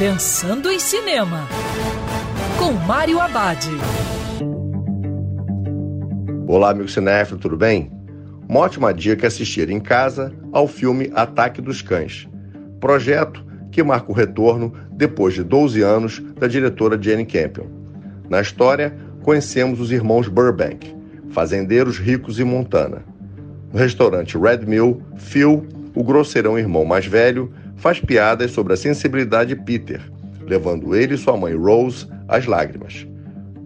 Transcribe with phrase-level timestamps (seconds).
[0.00, 1.46] Pensando em Cinema,
[2.58, 3.66] com Mário Abad.
[6.48, 7.92] Olá, amigo cinéfilo, tudo bem?
[8.48, 12.26] Uma ótima dica é assistir em casa ao filme Ataque dos Cães,
[12.80, 17.66] projeto que marca o retorno, depois de 12 anos, da diretora Jane Campion.
[18.30, 20.96] Na história, conhecemos os irmãos Burbank,
[21.28, 23.04] fazendeiros ricos em Montana.
[23.70, 29.54] No restaurante Red Mill, Phil, o grosseirão irmão mais velho, faz piadas sobre a sensibilidade
[29.54, 30.02] de Peter,
[30.42, 33.06] levando ele e sua mãe Rose às lágrimas.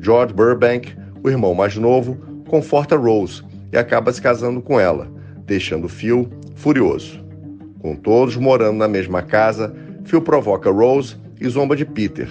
[0.00, 2.16] George Burbank, o irmão mais novo,
[2.48, 3.42] conforta Rose
[3.72, 5.10] e acaba se casando com ela,
[5.44, 7.20] deixando Phil furioso.
[7.80, 12.28] Com todos morando na mesma casa, Phil provoca Rose e zomba de Peter.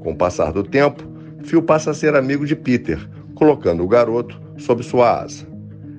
[0.00, 1.02] Com o passar do tempo,
[1.44, 2.98] Phil passa a ser amigo de Peter,
[3.34, 5.46] colocando o garoto sob sua asa.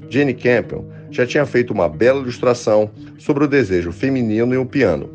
[0.10, 5.10] Jane Campion já tinha feito uma bela ilustração sobre o desejo feminino e o piano.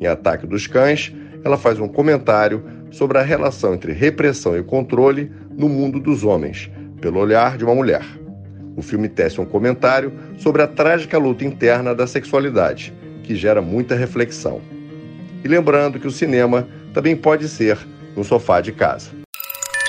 [0.00, 1.12] Em Ataque dos Cães,
[1.44, 6.70] ela faz um comentário sobre a relação entre repressão e controle no mundo dos homens,
[7.00, 8.04] pelo olhar de uma mulher.
[8.76, 13.94] O filme tece um comentário sobre a trágica luta interna da sexualidade, que gera muita
[13.94, 14.60] reflexão.
[15.42, 17.78] E lembrando que o cinema também pode ser
[18.14, 19.15] no sofá de casa.